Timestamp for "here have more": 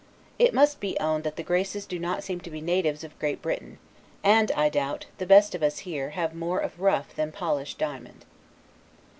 5.85-6.57